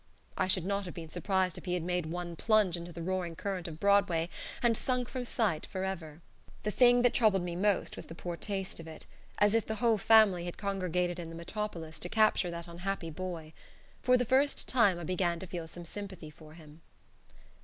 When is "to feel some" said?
15.37-15.85